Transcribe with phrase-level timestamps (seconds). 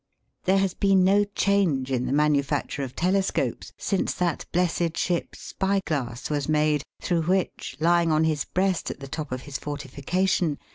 [0.45, 5.79] There has been no change in the manufacture of telescopes, since that blessed ship's spy
[5.85, 10.49] glass was made, through which, lying on his breast at the top of his fortification,
[10.53, 10.59] wit!